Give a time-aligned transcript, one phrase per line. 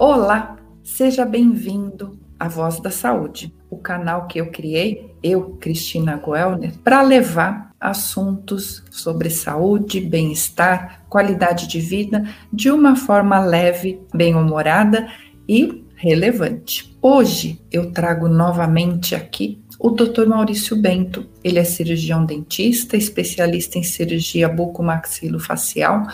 [0.00, 6.78] Olá, seja bem-vindo à Voz da Saúde, o canal que eu criei, eu, Cristina Goelner,
[6.84, 12.22] para levar assuntos sobre saúde, bem-estar, qualidade de vida
[12.52, 15.08] de uma forma leve, bem-humorada
[15.48, 16.96] e relevante.
[17.02, 20.28] Hoje eu trago novamente aqui o Dr.
[20.28, 21.28] Maurício Bento.
[21.42, 26.06] Ele é cirurgião dentista, especialista em cirurgia bucomaxilofacial,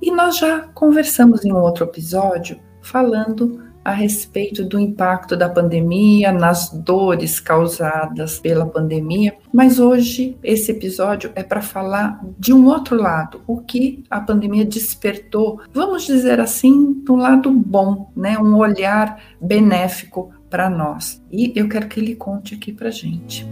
[0.00, 6.30] e nós já conversamos em um outro episódio falando a respeito do impacto da pandemia,
[6.30, 12.96] nas dores causadas pela pandemia, mas hoje esse episódio é para falar de um outro
[12.96, 18.38] lado, o que a pandemia despertou, vamos dizer assim, do lado bom, né?
[18.38, 21.22] Um olhar benéfico para nós.
[21.30, 23.46] E eu quero que ele conte aqui para gente.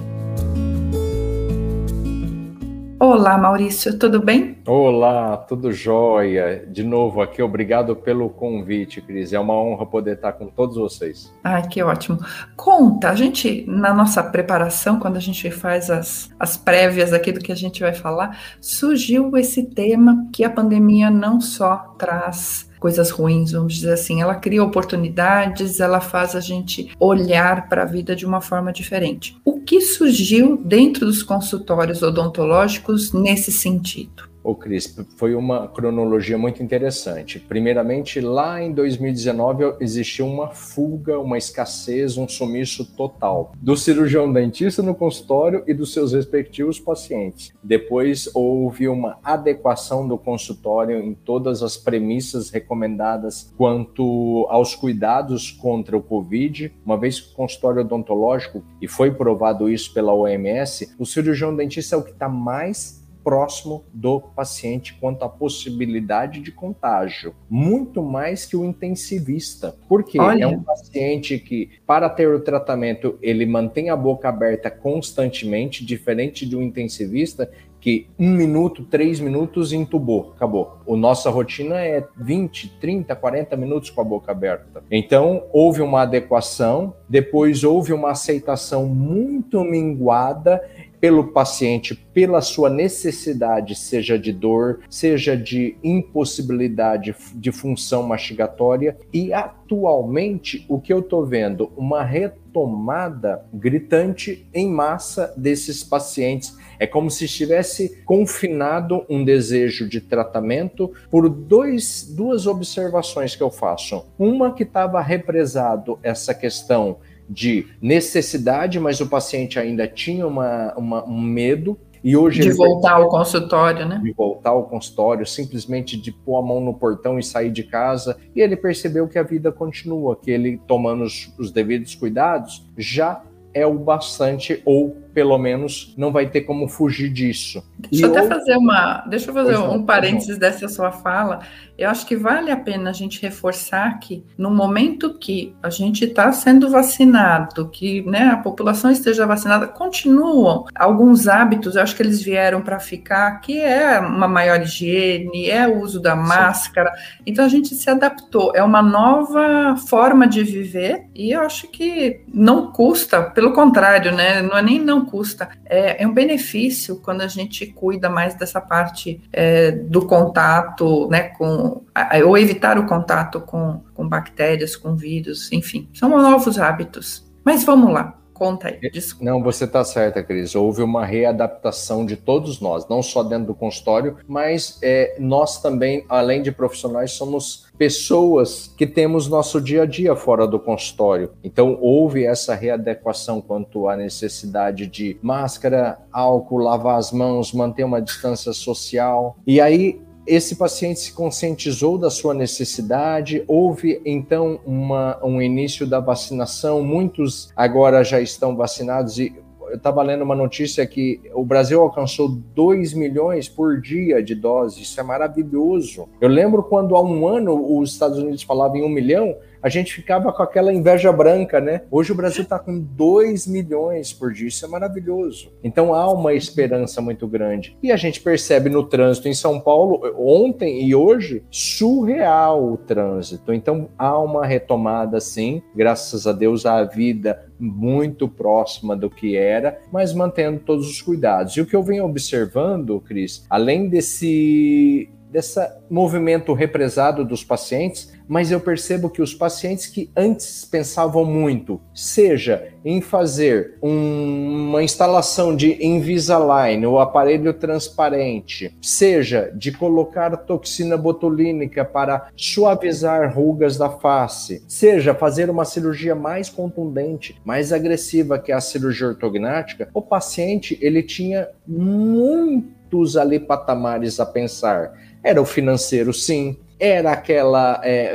[2.98, 4.56] Olá, Maurício, tudo bem?
[4.66, 6.64] Olá, tudo jóia.
[6.66, 9.34] De novo aqui, obrigado pelo convite, Cris.
[9.34, 11.30] É uma honra poder estar com todos vocês.
[11.44, 12.18] Ah, que ótimo.
[12.56, 17.40] Conta, a gente, na nossa preparação, quando a gente faz as, as prévias aqui do
[17.40, 23.10] que a gente vai falar, surgiu esse tema que a pandemia não só traz coisas
[23.10, 24.22] ruins, vamos dizer assim.
[24.22, 29.36] Ela cria oportunidades, ela faz a gente olhar para a vida de uma forma diferente.
[29.44, 34.28] O que surgiu dentro dos consultórios odontológicos nesse sentido?
[34.46, 37.40] Ô Cris, foi uma cronologia muito interessante.
[37.40, 44.84] Primeiramente, lá em 2019 existiu uma fuga, uma escassez, um sumiço total do cirurgião dentista
[44.84, 47.52] no consultório e dos seus respectivos pacientes.
[47.60, 55.96] Depois houve uma adequação do consultório em todas as premissas recomendadas quanto aos cuidados contra
[55.96, 61.04] o Covid, uma vez que o consultório odontológico, e foi provado isso pela OMS, o
[61.04, 67.34] cirurgião dentista é o que está mais próximo do paciente quanto à possibilidade de contágio,
[67.50, 70.44] muito mais que o intensivista, porque Olha.
[70.44, 76.46] é um paciente que, para ter o tratamento, ele mantém a boca aberta constantemente, diferente
[76.46, 77.50] de um intensivista
[77.86, 80.78] que um minuto, três minutos entubou, acabou.
[80.84, 84.82] O nossa rotina é 20, 30, 40 minutos com a boca aberta.
[84.90, 90.60] Então, houve uma adequação, depois houve uma aceitação muito minguada
[91.00, 98.96] pelo paciente, pela sua necessidade, seja de dor, seja de impossibilidade de função mastigatória.
[99.12, 101.70] E atualmente, o que eu estou vendo?
[101.76, 106.56] Uma retomada gritante em massa desses pacientes.
[106.78, 113.50] É como se estivesse confinado um desejo de tratamento por dois, duas observações que eu
[113.50, 114.06] faço.
[114.18, 116.98] Uma que estava represado essa questão
[117.28, 121.78] de necessidade, mas o paciente ainda tinha uma, uma um medo.
[122.04, 124.00] E hoje de voltar ao consultório, né?
[124.02, 128.16] De voltar ao consultório, simplesmente de pôr a mão no portão e sair de casa.
[128.34, 133.22] E ele percebeu que a vida continua, que ele, tomando os, os devidos cuidados, já
[133.52, 137.64] é o bastante, ou pelo menos não vai ter como fugir disso.
[137.90, 139.02] Deixa eu até fazer uma.
[139.08, 141.40] Deixa eu fazer um parênteses dessa sua fala.
[141.78, 146.04] Eu acho que vale a pena a gente reforçar que no momento que a gente
[146.04, 152.02] está sendo vacinado, que né, a população esteja vacinada, continuam alguns hábitos, eu acho que
[152.02, 156.90] eles vieram para ficar, que é uma maior higiene, é o uso da máscara.
[156.94, 157.22] Sim.
[157.26, 162.20] Então a gente se adaptou, é uma nova forma de viver e eu acho que
[162.32, 164.42] não custa, pelo contrário, né?
[164.42, 168.60] Não é nem não custa, é, é um benefício quando a gente cuida mais dessa
[168.60, 171.82] parte é, do contato, né, com,
[172.24, 177.24] ou evitar o contato com, com bactérias, com vírus, enfim, são novos hábitos.
[177.44, 178.18] Mas vamos lá.
[178.36, 179.24] Conta aí, desculpa.
[179.24, 180.54] Não, você está certa, Cris.
[180.54, 186.04] Houve uma readaptação de todos nós, não só dentro do consultório, mas é, nós também,
[186.06, 191.32] além de profissionais, somos pessoas que temos nosso dia a dia fora do consultório.
[191.42, 198.02] Então, houve essa readequação quanto à necessidade de máscara, álcool, lavar as mãos, manter uma
[198.02, 199.36] distância social.
[199.46, 206.00] E aí, esse paciente se conscientizou da sua necessidade, houve então uma, um início da
[206.00, 209.34] vacinação, muitos agora já estão vacinados e
[209.68, 214.78] eu estava lendo uma notícia que o Brasil alcançou 2 milhões por dia de doses,
[214.78, 216.08] isso é maravilhoso.
[216.20, 219.94] Eu lembro quando há um ano os Estados Unidos falavam em um milhão, a gente
[219.94, 221.82] ficava com aquela inveja branca, né?
[221.90, 225.52] Hoje o Brasil está com 2 milhões por dia, isso é maravilhoso.
[225.62, 227.76] Então há uma esperança muito grande.
[227.82, 233.52] E a gente percebe no trânsito em São Paulo, ontem e hoje, surreal o trânsito.
[233.52, 239.80] Então há uma retomada, sim, graças a Deus, a vida muito próxima do que era,
[239.90, 241.56] mas mantendo todos os cuidados.
[241.56, 248.50] E o que eu venho observando, Cris, além desse desse movimento represado dos pacientes, mas
[248.50, 255.54] eu percebo que os pacientes que antes pensavam muito, seja em fazer um, uma instalação
[255.54, 264.64] de Invisalign, o aparelho transparente, seja de colocar toxina botulínica para suavizar rugas da face,
[264.66, 271.02] seja fazer uma cirurgia mais contundente, mais agressiva que a cirurgia ortognática, o paciente ele
[271.02, 274.92] tinha muitos ali patamares a pensar.
[275.26, 278.12] Era o financeiro, sim, era aquela é,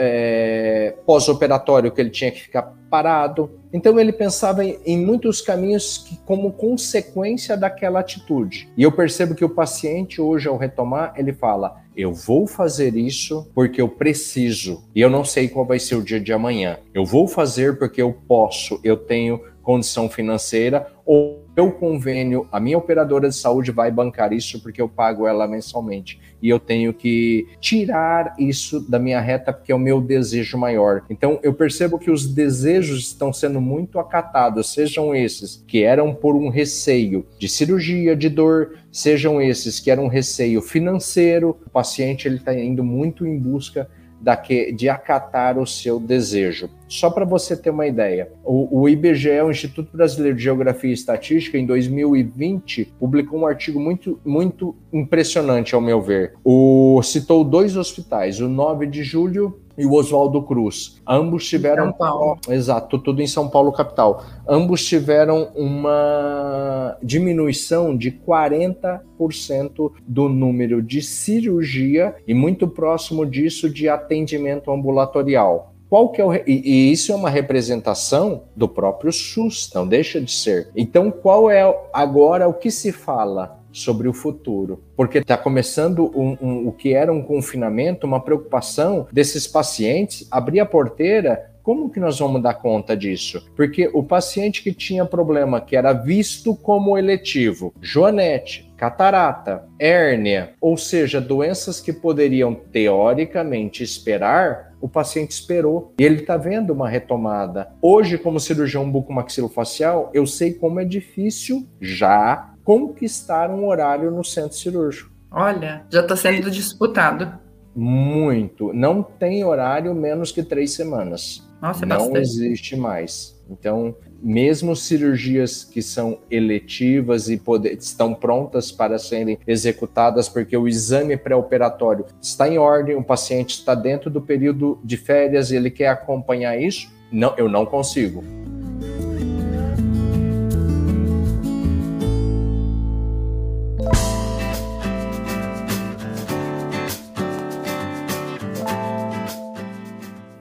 [0.87, 3.51] é, pós-operatório que ele tinha que ficar parado.
[3.73, 8.69] Então ele pensava em, em, muitos caminhos que, como consequência daquela atitude.
[8.77, 13.45] E eu percebo que o paciente hoje, ao retomar, ele fala: eu vou fazer isso
[13.53, 16.79] porque eu preciso e eu não sei qual vai ser o dia de amanhã.
[16.93, 22.77] Eu vou fazer porque eu posso, eu tenho condição financeira ou meu convênio, a minha
[22.77, 26.19] operadora de saúde vai bancar isso porque eu pago ela mensalmente.
[26.41, 31.03] E eu tenho que tirar isso da minha reta porque é o meu desejo maior.
[31.09, 36.35] Então eu percebo que os desejos estão sendo muito acatados, sejam esses que eram por
[36.35, 41.57] um receio de cirurgia, de dor, sejam esses que eram um receio financeiro.
[41.65, 43.89] O paciente ele está indo muito em busca
[44.21, 46.69] daqui, de acatar o seu desejo.
[46.87, 50.93] Só para você ter uma ideia, o, o, IBGE, o Instituto Brasileiro de Geografia e
[50.93, 56.33] Estatística, em 2020, publicou um artigo muito, muito impressionante, ao meu ver.
[56.43, 61.01] O, citou dois hospitais, o 9 de julho e o Oswaldo Cruz.
[61.07, 61.85] Ambos tiveram.
[61.85, 62.37] São Paulo.
[62.47, 64.23] Exato, tudo em São Paulo, capital.
[64.47, 73.89] Ambos tiveram uma diminuição de 40% do número de cirurgia e muito próximo disso de
[73.89, 75.73] atendimento ambulatorial.
[75.89, 80.21] Qual que é o, e, e, isso é uma representação do próprio SUS, não deixa
[80.21, 80.69] de ser.
[80.73, 83.60] Então, qual é agora o que se fala?
[83.71, 89.07] Sobre o futuro, porque está começando um, um, o que era um confinamento, uma preocupação
[89.11, 91.49] desses pacientes abrir a porteira.
[91.63, 93.47] Como que nós vamos dar conta disso?
[93.55, 100.75] Porque o paciente que tinha problema que era visto como eletivo, Joanete, catarata, hérnia, ou
[100.75, 107.71] seja, doenças que poderiam teoricamente esperar, o paciente esperou e ele está vendo uma retomada.
[107.79, 114.57] Hoje, como cirurgião bucomaxilofacial, eu sei como é difícil já conquistar um horário no centro
[114.57, 115.11] cirúrgico.
[115.31, 117.39] Olha, já está sendo disputado.
[117.75, 118.73] Muito.
[118.73, 121.47] Não tem horário menos que três semanas.
[121.61, 122.19] Nossa, é Não bastante.
[122.19, 123.39] existe mais.
[123.49, 130.67] Então, mesmo cirurgias que são eletivas e poder, estão prontas para serem executadas, porque o
[130.67, 135.69] exame pré-operatório está em ordem, o paciente está dentro do período de férias e ele
[135.69, 138.23] quer acompanhar isso, não, eu não consigo.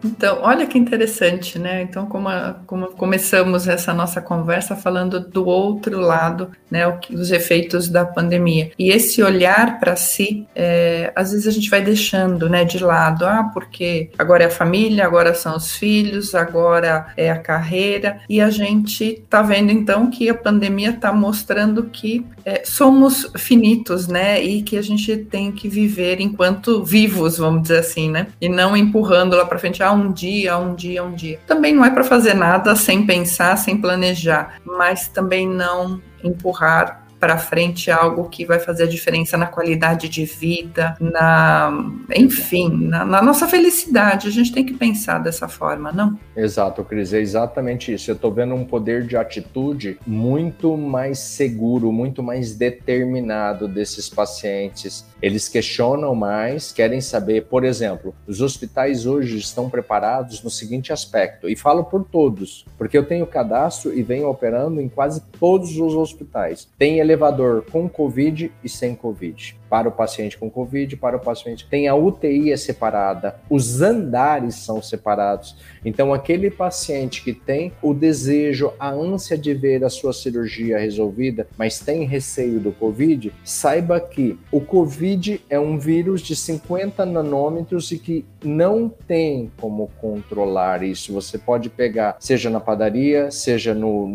[0.05, 1.83] Então, olha que interessante, né?
[1.83, 6.87] Então, como, a, como começamos essa nossa conversa falando do outro lado, né?
[7.11, 8.73] Os efeitos da pandemia.
[8.79, 13.27] E esse olhar para si, é, às vezes a gente vai deixando, né, de lado.
[13.27, 18.21] Ah, porque agora é a família, agora são os filhos, agora é a carreira.
[18.29, 24.09] E a gente tá vendo então que a pandemia está mostrando que é, somos finitos,
[24.09, 24.43] né?
[24.43, 28.29] E que a gente tem que viver enquanto vivos, vamos dizer assim, né?
[28.41, 29.83] E não empurrando lá para frente.
[29.83, 31.39] Ah, um dia, um dia, um dia.
[31.47, 37.37] Também não é para fazer nada sem pensar, sem planejar, mas também não empurrar para
[37.37, 41.71] frente algo que vai fazer a diferença na qualidade de vida, na,
[42.17, 44.27] enfim, na, na, nossa felicidade.
[44.27, 46.19] A gente tem que pensar dessa forma, não?
[46.35, 48.11] Exato, Cris, é exatamente isso.
[48.11, 55.05] Eu estou vendo um poder de atitude muito mais seguro, muito mais determinado desses pacientes.
[55.23, 61.49] Eles questionam mais, querem saber, por exemplo, os hospitais hoje estão preparados no seguinte aspecto,
[61.49, 65.95] e falo por todos, porque eu tenho cadastro e venho operando em quase todos os
[65.95, 66.69] hospitais.
[66.79, 69.60] Tem elevador com Covid e sem Covid.
[69.71, 71.67] Para o paciente com Covid, para o paciente.
[71.71, 75.57] Tem a UTI é separada, os andares são separados.
[75.85, 81.47] Então, aquele paciente que tem o desejo, a ânsia de ver a sua cirurgia resolvida,
[81.57, 87.93] mas tem receio do Covid, saiba que o Covid é um vírus de 50 nanômetros
[87.93, 91.13] e que não tem como controlar isso.
[91.13, 94.09] Você pode pegar, seja na padaria, seja no,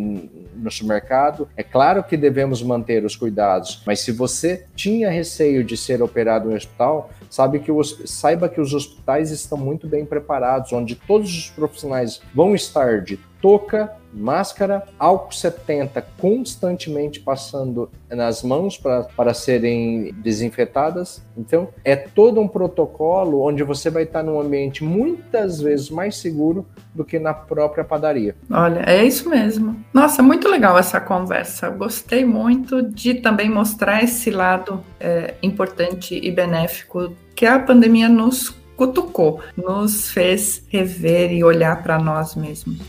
[0.56, 1.48] no supermercado.
[1.56, 6.52] É claro que devemos manter os cuidados, mas se você tinha receio de ser operado
[6.52, 11.30] em hospital, sabe que os, saiba que os hospitais estão muito bem preparados, onde todos
[11.30, 20.12] os profissionais vão estar de touca, máscara, álcool 70 constantemente passando nas mãos para serem
[20.16, 21.24] desinfetadas.
[21.38, 26.66] Então, é todo um protocolo onde você vai estar num ambiente muitas vezes mais seguro
[26.92, 28.36] do que na própria padaria.
[28.50, 29.80] Olha, é isso mesmo.
[29.94, 31.70] Nossa, muito legal essa conversa.
[31.70, 38.50] Gostei muito de também mostrar esse lado é, importante e benéfico que a pandemia nos
[38.76, 42.80] cutucou, nos fez rever e olhar para nós mesmos.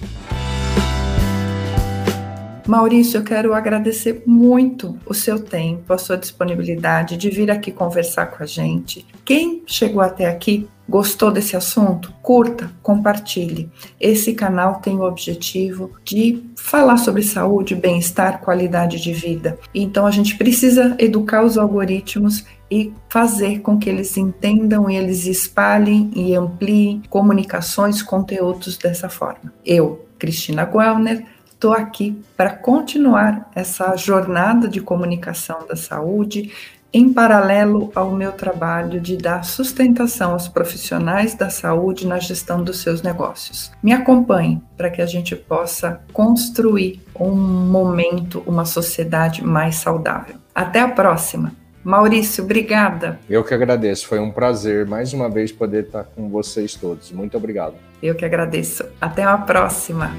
[2.67, 8.27] Maurício, eu quero agradecer muito o seu tempo, a sua disponibilidade de vir aqui conversar
[8.27, 9.07] com a gente.
[9.25, 12.13] Quem chegou até aqui, gostou desse assunto?
[12.21, 13.71] Curta, compartilhe.
[14.01, 19.57] Esse canal tem o objetivo de falar sobre saúde, bem-estar, qualidade de vida.
[19.73, 25.25] Então a gente precisa educar os algoritmos e fazer com que eles entendam e eles
[25.27, 29.53] espalhem e ampliem comunicações, conteúdos dessa forma.
[29.65, 31.36] Eu, Cristina Guelner,
[31.67, 36.53] estou aqui para continuar essa jornada de comunicação da saúde
[36.93, 42.81] em paralelo ao meu trabalho de dar sustentação aos profissionais da saúde na gestão dos
[42.81, 43.73] seus negócios.
[43.83, 50.37] Me acompanhe para que a gente possa construir um momento, uma sociedade mais saudável.
[50.55, 51.53] Até a próxima!
[51.83, 53.19] Maurício, obrigada.
[53.29, 57.11] Eu que agradeço, foi um prazer mais uma vez poder estar com vocês todos.
[57.11, 57.75] Muito obrigado.
[58.01, 58.85] Eu que agradeço.
[59.01, 60.13] Até a próxima.